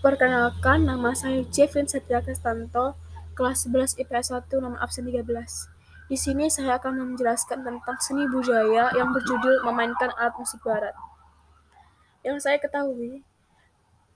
Perkenalkan, 0.00 0.88
nama 0.88 1.12
saya 1.12 1.44
Jevin 1.52 1.84
Satya 1.84 2.24
Kestanto, 2.24 2.96
kelas 3.36 3.68
11 3.68 4.00
IPS 4.00 4.32
1, 4.32 4.48
nomor 4.56 4.80
absen 4.80 5.04
13. 5.04 5.28
Di 6.08 6.16
sini 6.16 6.48
saya 6.48 6.80
akan 6.80 7.12
menjelaskan 7.12 7.60
tentang 7.60 8.00
seni 8.00 8.24
budaya 8.32 8.88
yang 8.96 9.12
berjudul 9.12 9.60
memainkan 9.68 10.08
alat 10.16 10.32
musik 10.40 10.64
barat. 10.64 10.96
Yang 12.24 12.48
saya 12.48 12.56
ketahui, 12.56 13.28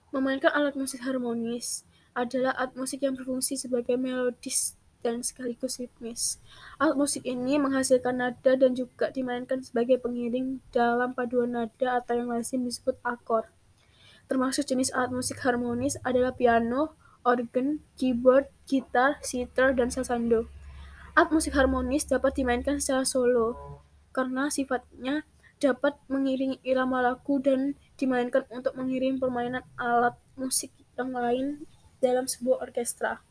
memainkan 0.09 0.57
alat 0.57 0.73
musik 0.73 1.05
harmonis 1.05 1.85
adalah 2.17 2.57
alat 2.57 2.73
musik 2.81 3.05
yang 3.05 3.13
berfungsi 3.13 3.61
sebagai 3.61 4.01
melodis 4.01 4.81
dan 5.05 5.21
sekaligus 5.21 5.77
ritmis. 5.77 6.41
Alat 6.81 6.97
musik 6.97 7.29
ini 7.29 7.61
menghasilkan 7.61 8.25
nada 8.25 8.57
dan 8.57 8.73
juga 8.73 9.13
dimainkan 9.13 9.61
sebagai 9.61 10.01
pengiring 10.01 10.65
dalam 10.73 11.13
paduan 11.13 11.53
nada 11.53 12.01
atau 12.01 12.17
yang 12.17 12.33
lazim 12.33 12.65
disebut 12.65 12.97
akor. 13.05 13.53
Termasuk 14.27 14.65
jenis 14.65 14.91
alat 14.97 15.13
musik 15.13 15.41
harmonis 15.45 16.01
adalah 16.01 16.33
piano, 16.33 16.97
organ, 17.25 17.81
keyboard, 17.97 18.49
gitar, 18.65 19.21
sitar, 19.21 19.73
dan 19.77 19.89
sasando. 19.93 20.49
Alat 21.15 21.31
musik 21.31 21.55
harmonis 21.55 22.09
dapat 22.09 22.35
dimainkan 22.35 22.83
secara 22.83 23.07
solo 23.07 23.81
karena 24.15 24.47
sifatnya 24.51 25.27
dapat 25.59 25.97
mengiringi 26.11 26.59
irama 26.67 27.01
lagu 27.01 27.39
dan 27.39 27.79
dimainkan 27.97 28.47
untuk 28.51 28.75
mengiringi 28.75 29.23
permainan 29.23 29.63
alat 29.79 30.15
musik 30.35 30.71
yang 30.99 31.15
lain 31.15 31.67
dalam 32.03 32.27
sebuah 32.27 32.63
orkestra. 32.67 33.23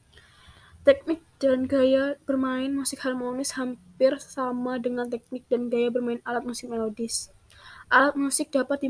Teknik 0.84 1.23
dan 1.39 1.63
gaya 1.63 2.20
bermain 2.27 2.71
musik 2.75 2.99
harmonis 3.07 3.55
hampir 3.55 4.20
sama 4.20 4.75
dengan 4.79 5.07
teknik 5.07 5.48
dan 5.48 5.71
gaya 5.71 5.87
bermain 5.87 6.20
alat 6.27 6.43
musik 6.43 6.67
melodis. 6.67 7.31
Alat 7.87 8.20
musik 8.20 8.51
dapat 8.51 8.84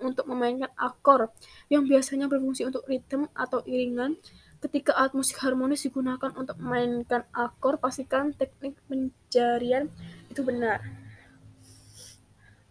untuk 0.00 0.30
memainkan 0.30 0.70
akor 0.78 1.34
yang 1.66 1.84
biasanya 1.84 2.30
berfungsi 2.30 2.62
untuk 2.62 2.86
ritme 2.86 3.26
atau 3.34 3.60
iringan. 3.66 4.14
Ketika 4.62 4.96
alat 4.96 5.12
musik 5.12 5.36
harmonis 5.44 5.84
digunakan 5.84 6.32
untuk 6.38 6.56
memainkan 6.56 7.28
akor, 7.36 7.76
pastikan 7.76 8.32
teknik 8.32 8.78
penjarian 8.88 9.92
itu 10.32 10.40
benar. 10.40 10.80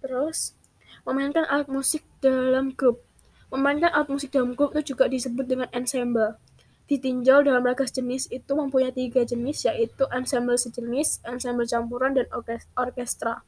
Terus, 0.02 0.58
memainkan 1.05 1.45
alat 1.45 1.69
musik 1.69 2.02
dalam 2.17 2.73
grup. 2.73 3.05
Memainkan 3.53 3.94
alat 3.94 4.09
musik 4.09 4.33
dalam 4.33 4.58
grup 4.58 4.73
itu 4.73 4.95
juga 4.95 5.05
disebut 5.05 5.45
dengan 5.45 5.70
ensemble. 5.70 6.42
Ditinjau 6.89 7.45
dalam 7.45 7.64
ragas 7.64 7.94
jenis 7.94 8.27
itu 8.33 8.52
mempunyai 8.58 8.92
tiga 8.92 9.23
jenis, 9.23 9.64
yaitu 9.70 10.03
ensemble 10.09 10.58
sejenis, 10.58 11.22
ensemble 11.23 11.64
campuran, 11.70 12.17
dan 12.17 12.27
orkestra. 12.75 13.45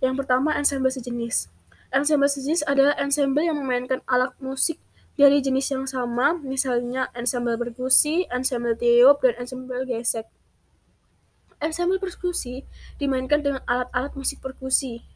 Yang 0.00 0.24
pertama, 0.24 0.56
ensemble 0.56 0.90
sejenis. 0.90 1.55
Ensemble 1.96 2.28
sejenis 2.28 2.68
adalah 2.68 2.92
ensemble 3.00 3.40
yang 3.40 3.56
memainkan 3.56 4.04
alat 4.04 4.36
musik 4.36 4.76
dari 5.16 5.40
jenis 5.40 5.72
yang 5.72 5.88
sama, 5.88 6.36
misalnya 6.36 7.08
ensemble 7.16 7.56
perkusi, 7.56 8.28
ensemble 8.28 8.76
tiup, 8.76 9.24
dan 9.24 9.32
ensemble 9.40 9.80
gesek. 9.88 10.28
Ensemble 11.56 11.96
perkusi 11.96 12.68
dimainkan 13.00 13.40
dengan 13.40 13.64
alat-alat 13.64 14.12
musik 14.12 14.44
perkusi. 14.44 15.08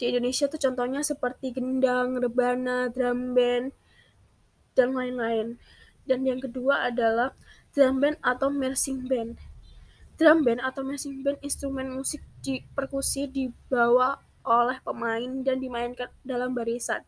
Di 0.00 0.08
Indonesia 0.08 0.48
tuh 0.48 0.56
contohnya 0.56 1.04
seperti 1.04 1.52
gendang, 1.52 2.16
rebana, 2.16 2.88
drum 2.88 3.36
band, 3.36 3.76
dan 4.72 4.96
lain-lain. 4.96 5.60
Dan 6.08 6.24
yang 6.24 6.40
kedua 6.40 6.88
adalah 6.88 7.36
drum 7.76 8.00
band 8.00 8.16
atau 8.24 8.48
marching 8.48 9.04
band. 9.04 9.36
Drum 10.16 10.48
band 10.48 10.64
atau 10.64 10.80
marching 10.80 11.20
band 11.20 11.44
instrumen 11.44 11.92
musik 11.92 12.24
di 12.40 12.64
perkusi 12.72 13.28
dibawa 13.28 14.25
oleh 14.46 14.78
pemain 14.86 15.42
dan 15.42 15.58
dimainkan 15.58 16.08
dalam 16.22 16.54
barisan. 16.54 17.02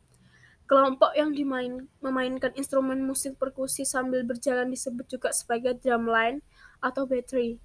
Kelompok 0.68 1.16
yang 1.16 1.32
dimain, 1.32 1.88
memainkan 2.04 2.52
instrumen 2.52 3.00
musik 3.00 3.40
perkusi 3.40 3.88
sambil 3.88 4.20
berjalan 4.26 4.68
disebut 4.68 5.08
juga 5.08 5.32
sebagai 5.32 5.80
drumline 5.80 6.44
atau 6.84 7.08
battery. 7.08 7.56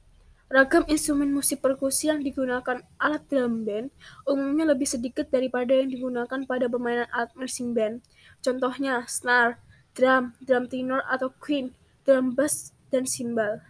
Ragam 0.48 0.86
instrumen 0.86 1.34
musik 1.34 1.60
perkusi 1.60 2.14
yang 2.14 2.22
digunakan 2.22 2.86
alat 3.02 3.26
drum 3.26 3.66
band 3.66 3.90
umumnya 4.30 4.70
lebih 4.70 4.86
sedikit 4.86 5.26
daripada 5.34 5.74
yang 5.74 5.90
digunakan 5.90 6.46
pada 6.46 6.70
permainan 6.70 7.10
alat 7.10 7.34
marching 7.34 7.74
band. 7.74 8.06
Contohnya 8.40 9.02
snare, 9.10 9.58
drum, 9.98 10.38
drum 10.46 10.70
tenor 10.70 11.02
atau 11.10 11.34
queen, 11.42 11.74
drum 12.06 12.38
bass, 12.38 12.72
dan 12.94 13.10
cymbal. 13.10 13.66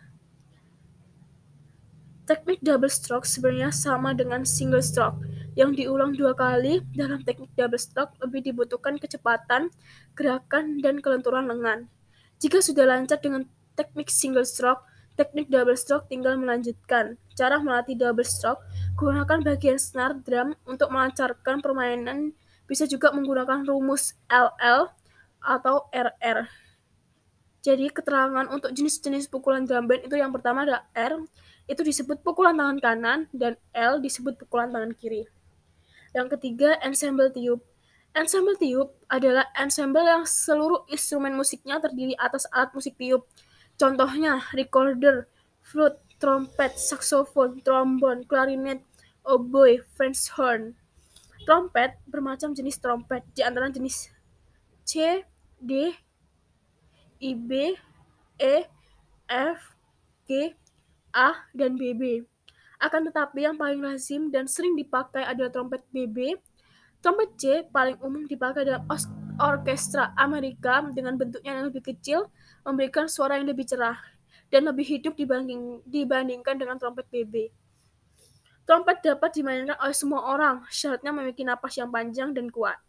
Teknik 2.28 2.60
double 2.60 2.92
stroke 2.92 3.24
sebenarnya 3.24 3.72
sama 3.72 4.12
dengan 4.12 4.44
single 4.44 4.84
stroke 4.84 5.24
yang 5.54 5.74
diulang 5.78 6.18
dua 6.18 6.34
kali, 6.34 6.82
dalam 6.94 7.22
teknik 7.22 7.54
double 7.54 7.78
stroke 7.78 8.14
lebih 8.22 8.54
dibutuhkan 8.54 8.98
kecepatan, 8.98 9.70
gerakan, 10.18 10.82
dan 10.82 10.98
kelenturan 11.00 11.46
lengan. 11.46 11.90
Jika 12.42 12.60
sudah 12.60 12.90
lancar 12.90 13.22
dengan 13.22 13.46
teknik 13.78 14.10
single 14.10 14.46
stroke, 14.46 14.84
teknik 15.14 15.50
double 15.50 15.78
stroke 15.78 16.10
tinggal 16.10 16.36
melanjutkan. 16.38 17.22
Cara 17.38 17.62
melatih 17.62 17.94
double 17.98 18.26
stroke, 18.26 18.62
gunakan 18.98 19.42
bagian 19.46 19.78
snare 19.78 20.18
drum 20.26 20.58
untuk 20.66 20.90
melancarkan 20.90 21.62
permainan, 21.62 22.34
bisa 22.66 22.90
juga 22.90 23.14
menggunakan 23.14 23.66
rumus 23.66 24.18
LL 24.30 24.90
atau 25.44 25.86
RR. 25.94 26.50
Jadi 27.64 27.88
keterangan 27.96 28.52
untuk 28.52 28.76
jenis-jenis 28.76 29.32
pukulan 29.32 29.64
drum 29.64 29.88
band 29.88 30.04
itu 30.04 30.20
yang 30.20 30.36
pertama 30.36 30.68
adalah 30.68 30.84
R, 30.92 31.16
itu 31.64 31.80
disebut 31.80 32.20
pukulan 32.20 32.60
tangan 32.60 32.78
kanan, 32.84 33.20
dan 33.32 33.56
L 33.72 34.04
disebut 34.04 34.36
pukulan 34.36 34.68
tangan 34.68 34.92
kiri. 34.92 35.24
Yang 36.14 36.38
ketiga, 36.38 36.78
ensemble 36.86 37.34
tiup. 37.34 37.66
Ensemble 38.14 38.54
tiup 38.62 38.94
adalah 39.10 39.50
ensemble 39.58 40.06
yang 40.06 40.24
seluruh 40.30 40.86
instrumen 40.86 41.34
musiknya 41.34 41.82
terdiri 41.82 42.14
atas 42.22 42.46
alat 42.54 42.70
musik 42.78 42.94
tiup. 42.94 43.26
Contohnya 43.74 44.46
recorder, 44.54 45.26
flute, 45.66 45.98
trompet, 46.22 46.78
saxophone, 46.78 47.60
trombon, 47.66 48.22
clarinet, 48.30 48.86
oboe, 49.26 49.82
French 49.98 50.30
horn. 50.38 50.78
Trompet 51.44 51.98
bermacam 52.08 52.54
jenis 52.54 52.80
trompet, 52.80 53.26
di 53.34 53.42
antara 53.44 53.68
jenis 53.74 54.14
C, 54.88 55.26
D, 55.60 55.92
I, 57.20 57.32
B, 57.36 57.76
E, 58.40 58.56
F, 59.28 59.60
G, 60.30 60.54
A, 61.12 61.50
dan 61.52 61.76
BB. 61.76 62.33
Akan 62.84 63.08
tetapi 63.08 63.48
yang 63.48 63.56
paling 63.56 63.80
lazim 63.80 64.28
dan 64.28 64.44
sering 64.44 64.76
dipakai 64.76 65.24
adalah 65.24 65.48
trompet 65.56 65.88
BB. 65.96 66.36
Trompet 67.00 67.32
C 67.40 67.44
paling 67.72 67.96
umum 68.04 68.28
dipakai 68.28 68.68
dalam 68.68 68.84
orkestra 69.40 70.12
Amerika 70.20 70.84
dengan 70.92 71.16
bentuknya 71.16 71.56
yang 71.56 71.72
lebih 71.72 71.80
kecil, 71.80 72.28
memberikan 72.68 73.08
suara 73.08 73.40
yang 73.40 73.48
lebih 73.48 73.64
cerah 73.64 73.96
dan 74.52 74.68
lebih 74.68 74.84
hidup 74.84 75.16
dibanding, 75.16 75.80
dibandingkan 75.88 76.60
dengan 76.60 76.76
trompet 76.76 77.08
BB. 77.08 77.56
Trompet 78.68 79.00
dapat 79.00 79.32
dimainkan 79.32 79.80
oleh 79.80 79.96
semua 79.96 80.36
orang, 80.36 80.68
syaratnya 80.68 81.16
memiliki 81.16 81.48
napas 81.48 81.80
yang 81.80 81.88
panjang 81.88 82.36
dan 82.36 82.52
kuat. 82.52 82.80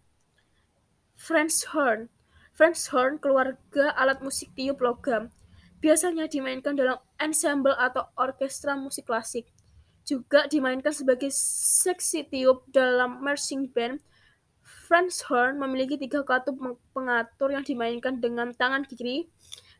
French 1.15 1.71
horn. 1.71 2.11
French 2.50 2.91
horn 2.91 3.22
keluarga 3.22 3.94
alat 3.94 4.19
musik 4.22 4.50
tiup 4.59 4.82
logam. 4.82 5.31
Biasanya 5.78 6.26
dimainkan 6.26 6.75
dalam 6.75 6.99
ensemble 7.19 7.75
atau 7.78 8.11
orkestra 8.19 8.75
musik 8.75 9.06
klasik 9.06 9.50
juga 10.04 10.44
dimainkan 10.47 10.92
sebagai 10.92 11.32
seksi 11.34 12.28
tiup 12.28 12.69
dalam 12.70 13.25
marching 13.25 13.69
band. 13.72 14.00
Franz 14.84 15.25
Horn 15.25 15.56
memiliki 15.56 15.97
tiga 15.97 16.20
katup 16.20 16.60
pengatur 16.92 17.56
yang 17.56 17.65
dimainkan 17.65 18.20
dengan 18.20 18.53
tangan 18.53 18.84
kiri 18.84 19.28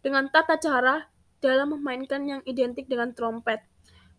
dengan 0.01 0.33
tata 0.33 0.57
cara 0.57 1.09
dalam 1.45 1.77
memainkan 1.77 2.25
yang 2.25 2.41
identik 2.49 2.89
dengan 2.89 3.13
trompet. 3.13 3.61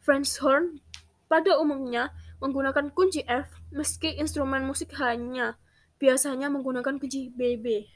Franz 0.06 0.38
Horn 0.38 0.78
pada 1.26 1.58
umumnya 1.58 2.14
menggunakan 2.38 2.94
kunci 2.94 3.26
F 3.26 3.50
meski 3.74 4.14
instrumen 4.22 4.62
musik 4.62 4.94
hanya 5.02 5.58
biasanya 5.98 6.54
menggunakan 6.54 7.02
kunci 7.02 7.34
BB. 7.34 7.90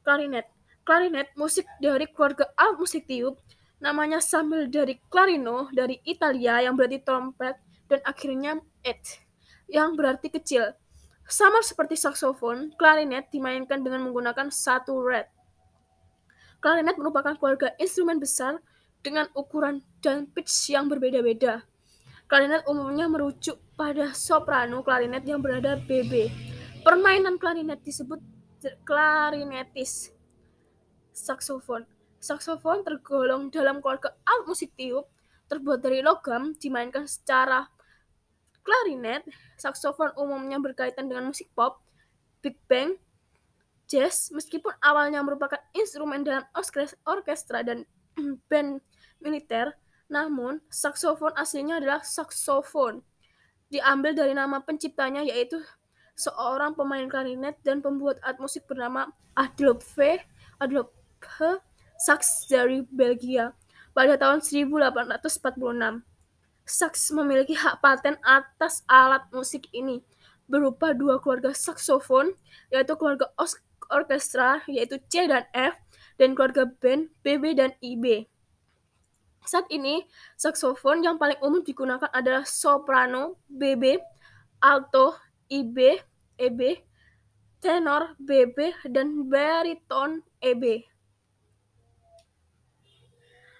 Klarinet 0.00 0.48
Klarinet 0.88 1.28
musik 1.36 1.68
dari 1.84 2.08
keluarga 2.08 2.48
alat 2.56 2.80
musik 2.80 3.04
tiup 3.04 3.36
namanya 3.78 4.18
sambil 4.18 4.66
dari 4.66 4.98
clarino 5.06 5.70
dari 5.70 6.02
Italia 6.02 6.62
yang 6.62 6.74
berarti 6.74 6.98
trompet 7.02 7.54
dan 7.86 8.00
akhirnya 8.02 8.58
et 8.82 9.22
yang 9.70 9.94
berarti 9.94 10.28
kecil. 10.30 10.74
Sama 11.28 11.60
seperti 11.60 11.94
saksofon, 11.94 12.72
klarinet 12.80 13.28
dimainkan 13.28 13.84
dengan 13.84 14.08
menggunakan 14.08 14.48
satu 14.48 14.96
red. 15.04 15.28
Klarinet 16.58 16.96
merupakan 16.96 17.36
keluarga 17.36 17.76
instrumen 17.76 18.16
besar 18.18 18.58
dengan 19.04 19.28
ukuran 19.36 19.84
dan 20.00 20.26
pitch 20.26 20.72
yang 20.72 20.88
berbeda-beda. 20.88 21.62
Klarinet 22.26 22.64
umumnya 22.64 23.06
merujuk 23.06 23.60
pada 23.76 24.10
soprano 24.16 24.80
klarinet 24.80 25.22
yang 25.28 25.44
berada 25.44 25.76
BB. 25.78 26.32
Permainan 26.82 27.36
klarinet 27.36 27.84
disebut 27.84 28.20
klarinetis. 28.88 30.10
Saksofon 31.12 31.97
Saksofon 32.18 32.82
tergolong 32.82 33.48
dalam 33.48 33.78
keluarga 33.78 34.14
alat 34.26 34.44
musik 34.50 34.74
tiup, 34.74 35.06
terbuat 35.46 35.80
dari 35.82 36.02
logam, 36.02 36.54
dimainkan 36.58 37.06
secara 37.06 37.66
klarinet. 38.66 39.22
Saksofon 39.56 40.14
umumnya 40.18 40.58
berkaitan 40.58 41.06
dengan 41.06 41.30
musik 41.30 41.46
pop, 41.54 41.80
big 42.42 42.58
band, 42.66 42.98
Jazz, 43.88 44.28
meskipun 44.36 44.76
awalnya 44.84 45.24
merupakan 45.24 45.56
instrumen 45.72 46.20
dalam 46.20 46.44
orkestra 47.08 47.64
dan 47.64 47.88
band 48.52 48.84
militer, 49.24 49.72
namun 50.12 50.60
saksofon 50.68 51.32
aslinya 51.32 51.80
adalah 51.80 52.04
saksofon. 52.04 53.00
Diambil 53.72 54.12
dari 54.12 54.36
nama 54.36 54.60
penciptanya 54.60 55.24
yaitu 55.24 55.56
seorang 56.18 56.76
pemain 56.76 57.08
klarinet 57.08 57.56
dan 57.64 57.80
pembuat 57.80 58.20
alat 58.20 58.36
musik 58.42 58.68
bernama 58.68 59.08
Adolphe 59.38 60.20
Adolphe 60.58 61.62
Sax 61.98 62.46
dari 62.46 62.86
Belgia 62.86 63.50
pada 63.90 64.14
tahun 64.14 64.38
1846. 64.38 66.06
Sax 66.62 66.94
memiliki 67.10 67.58
hak 67.58 67.82
paten 67.82 68.14
atas 68.22 68.86
alat 68.86 69.26
musik 69.34 69.66
ini 69.74 69.98
berupa 70.46 70.94
dua 70.94 71.18
keluarga 71.18 71.50
saksofon, 71.50 72.32
yaitu 72.70 72.94
keluarga 72.94 73.26
orkestra 73.90 74.62
yaitu 74.70 75.00
C 75.10 75.26
dan 75.26 75.44
F 75.50 75.74
dan 76.20 76.38
keluarga 76.38 76.68
band 76.68 77.10
BB 77.26 77.58
dan 77.58 77.74
IB. 77.82 78.30
Saat 79.48 79.66
ini, 79.72 80.04
saksofon 80.36 81.00
yang 81.00 81.16
paling 81.16 81.40
umum 81.40 81.64
digunakan 81.64 82.08
adalah 82.12 82.44
soprano, 82.44 83.40
BB, 83.48 83.96
alto, 84.60 85.16
IB, 85.48 85.96
EB, 86.36 86.84
tenor, 87.58 88.12
BB, 88.20 88.86
dan 88.92 89.24
bariton, 89.24 90.20
EB. 90.44 90.84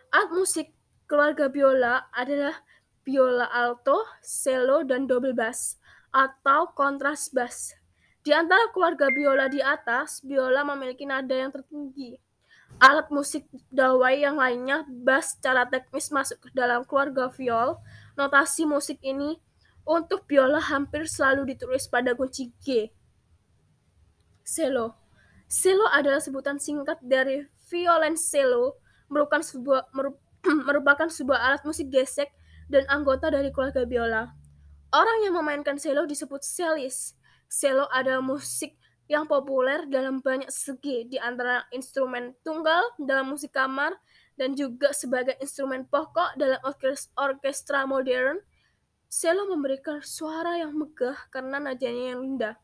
Alat 0.09 0.31
musik 0.33 0.73
keluarga 1.05 1.53
biola 1.53 2.09
adalah 2.17 2.57
biola 3.05 3.49
alto, 3.53 4.05
cello, 4.25 4.81
dan 4.85 5.05
double 5.05 5.37
bass 5.37 5.77
atau 6.13 6.73
kontras 6.73 7.29
bass. 7.29 7.77
Di 8.25 8.33
antara 8.33 8.73
keluarga 8.73 9.13
biola 9.13 9.49
di 9.53 9.61
atas, 9.61 10.25
biola 10.25 10.65
memiliki 10.65 11.05
nada 11.05 11.33
yang 11.33 11.53
tertinggi. 11.53 12.17
Alat 12.81 13.09
musik 13.09 13.49
dawai 13.73 14.21
yang 14.21 14.37
lainnya, 14.37 14.85
bass 14.89 15.37
secara 15.37 15.69
teknis 15.69 16.13
masuk 16.13 16.41
ke 16.41 16.49
dalam 16.53 16.85
keluarga 16.85 17.29
viol. 17.33 17.81
Notasi 18.17 18.69
musik 18.69 19.01
ini 19.05 19.37
untuk 19.89 20.29
biola 20.29 20.61
hampir 20.61 21.09
selalu 21.09 21.57
ditulis 21.57 21.89
pada 21.89 22.13
kunci 22.13 22.53
G. 22.61 22.93
Cello. 24.45 24.97
Cello 25.49 25.89
adalah 25.89 26.21
sebutan 26.21 26.61
singkat 26.61 27.01
dari 27.01 27.49
violoncello, 27.73 28.77
merupakan 29.09 29.45
sebuah 29.45 29.93
merupakan 30.69 31.09
sebuah 31.11 31.39
alat 31.51 31.63
musik 31.67 31.91
gesek 31.91 32.31
dan 32.69 32.85
anggota 32.93 33.33
dari 33.33 33.51
keluarga 33.51 33.83
biola. 33.89 34.33
Orang 34.89 35.21
yang 35.25 35.37
memainkan 35.37 35.77
cello 35.77 36.09
disebut 36.09 36.41
cellist. 36.41 37.17
Cello 37.49 37.89
adalah 37.93 38.25
musik 38.25 38.77
yang 39.09 39.25
populer 39.25 39.89
dalam 39.89 40.21
banyak 40.21 40.53
segi, 40.53 41.09
di 41.09 41.17
antara 41.17 41.65
instrumen 41.73 42.37
tunggal 42.45 42.85
dalam 43.01 43.33
musik 43.33 43.57
kamar 43.57 43.97
dan 44.37 44.53
juga 44.53 44.93
sebagai 44.93 45.35
instrumen 45.41 45.89
pokok 45.89 46.37
dalam 46.37 46.61
orkestra 47.17 47.89
modern. 47.89 48.41
Cello 49.09 49.49
memberikan 49.49 50.05
suara 50.05 50.61
yang 50.61 50.77
megah 50.77 51.17
karena 51.33 51.57
nadanya 51.57 52.13
yang 52.13 52.21
indah. 52.21 52.55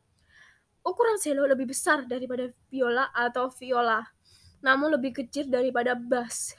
Ukuran 0.85 1.17
cello 1.17 1.49
lebih 1.49 1.73
besar 1.73 2.05
daripada 2.05 2.52
viola 2.69 3.08
atau 3.17 3.49
viola, 3.56 4.05
namun 4.64 4.96
lebih 4.96 5.12
kecil 5.12 5.52
daripada 5.52 5.93
bass. 5.93 6.56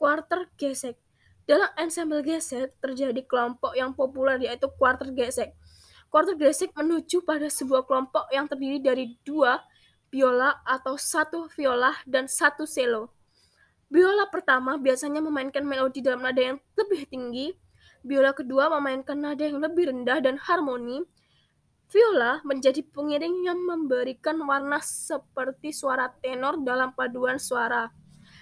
Quarter 0.00 0.48
gesek. 0.56 0.96
Dalam 1.44 1.68
ensemble 1.76 2.24
gesek 2.24 2.72
terjadi 2.80 3.20
kelompok 3.28 3.76
yang 3.76 3.92
populer 3.92 4.40
yaitu 4.40 4.66
quarter 4.80 5.12
gesek 5.12 5.54
Quarter 6.06 6.38
gesek 6.38 6.70
menuju 6.72 7.26
pada 7.26 7.50
sebuah 7.50 7.82
kelompok 7.84 8.30
yang 8.30 8.46
terdiri 8.46 8.78
dari 8.78 9.18
dua 9.26 9.58
biola 10.06 10.62
atau 10.62 10.94
satu 10.94 11.50
viola 11.50 11.92
dan 12.06 12.30
satu 12.30 12.62
cello. 12.62 13.10
Biola 13.90 14.30
pertama 14.30 14.78
biasanya 14.78 15.18
memainkan 15.18 15.66
melodi 15.66 16.00
dalam 16.02 16.22
nada 16.22 16.38
yang 16.38 16.58
lebih 16.78 17.10
tinggi, 17.10 17.52
biola 18.06 18.30
kedua 18.32 18.70
memainkan 18.78 19.18
nada 19.18 19.42
yang 19.42 19.58
lebih 19.58 19.90
rendah 19.90 20.22
dan 20.22 20.38
harmoni. 20.38 21.02
Viola 21.86 22.42
menjadi 22.42 22.82
pengiring 22.82 23.46
yang 23.46 23.58
memberikan 23.62 24.36
warna 24.42 24.82
seperti 24.82 25.70
suara 25.70 26.10
tenor 26.22 26.58
dalam 26.66 26.90
paduan 26.92 27.38
suara. 27.38 27.88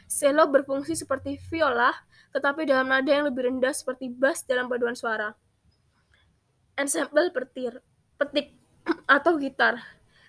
Cello 0.08 0.48
berfungsi 0.48 0.96
seperti 0.96 1.36
viola, 1.52 1.92
tetapi 2.32 2.64
dalam 2.64 2.88
nada 2.88 3.08
yang 3.08 3.28
lebih 3.28 3.52
rendah 3.52 3.72
seperti 3.72 4.08
bass 4.08 4.44
dalam 4.48 4.68
paduan 4.68 4.96
suara 4.96 5.36
ensemble 6.74 7.30
petir, 7.30 7.78
petik 8.18 8.54
atau 9.16 9.38
gitar. 9.38 9.78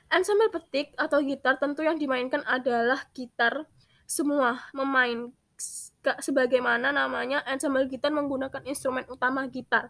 Ensemble 0.09 0.53
petik 0.53 0.94
atau 0.95 1.19
gitar 1.25 1.57
tentu 1.57 1.81
yang 1.81 1.97
dimainkan 1.97 2.45
adalah 2.45 3.01
gitar 3.12 3.65
semua 4.06 4.62
memain 4.71 5.33
sebagaimana 6.21 6.94
namanya 6.94 7.41
ensemble 7.50 7.89
gitar 7.89 8.13
menggunakan 8.13 8.62
instrumen 8.69 9.03
utama 9.09 9.50
gitar. 9.50 9.89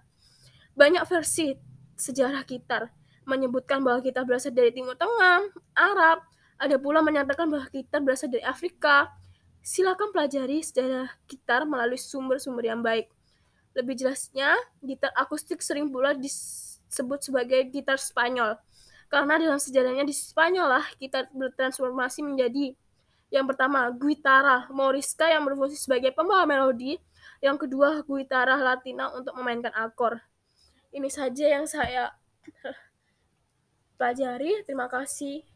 Banyak 0.76 1.04
versi 1.04 1.56
sejarah 2.00 2.48
gitar 2.48 2.92
menyebutkan 3.26 3.82
bahwa 3.82 4.02
gitar 4.06 4.24
berasal 4.24 4.54
dari 4.54 4.72
Timur 4.72 4.94
Tengah, 4.96 5.50
Arab, 5.74 6.22
ada 6.56 6.76
pula 6.80 7.04
menyatakan 7.04 7.50
bahwa 7.52 7.68
gitar 7.74 8.00
berasal 8.00 8.32
dari 8.32 8.46
Afrika. 8.46 9.12
Silakan 9.66 10.14
pelajari 10.14 10.62
sejarah 10.62 11.10
gitar 11.26 11.66
melalui 11.66 11.98
sumber-sumber 11.98 12.70
yang 12.70 12.86
baik. 12.86 13.10
Lebih 13.74 13.98
jelasnya, 13.98 14.56
gitar 14.80 15.12
akustik 15.18 15.60
sering 15.60 15.90
pula 15.90 16.14
disebut 16.14 17.26
sebagai 17.26 17.66
gitar 17.74 17.98
Spanyol. 17.98 18.56
Karena 19.10 19.42
dalam 19.42 19.58
sejarahnya 19.58 20.06
di 20.06 20.14
Spanyol 20.14 20.68
lah 20.70 20.86
gitar 21.02 21.28
bertransformasi 21.34 22.22
menjadi 22.24 22.78
yang 23.34 23.50
pertama, 23.50 23.90
guitarra 23.92 24.70
morisca 24.70 25.26
yang 25.28 25.44
berfungsi 25.44 25.76
sebagai 25.76 26.14
pembawa 26.14 26.46
melodi. 26.46 26.96
Yang 27.42 27.68
kedua, 27.68 28.06
guitarra 28.06 28.56
latina 28.56 29.12
untuk 29.12 29.34
memainkan 29.36 29.74
akor. 29.76 30.22
Ini 30.96 31.10
saja 31.12 31.46
yang 31.52 31.68
saya 31.68 32.16
pelajari. 33.96 34.64
Terima 34.68 34.88
kasih. 34.92 35.55